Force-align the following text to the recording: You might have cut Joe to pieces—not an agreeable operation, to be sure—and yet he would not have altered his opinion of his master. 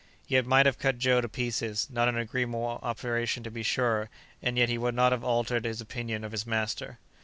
You 0.27 0.41
might 0.41 0.65
have 0.65 0.79
cut 0.79 0.97
Joe 0.97 1.21
to 1.21 1.29
pieces—not 1.29 2.09
an 2.09 2.17
agreeable 2.17 2.79
operation, 2.81 3.43
to 3.43 3.51
be 3.51 3.61
sure—and 3.61 4.57
yet 4.57 4.67
he 4.67 4.79
would 4.79 4.95
not 4.95 5.11
have 5.11 5.23
altered 5.23 5.63
his 5.63 5.79
opinion 5.79 6.23
of 6.23 6.31
his 6.31 6.47
master. 6.47 6.97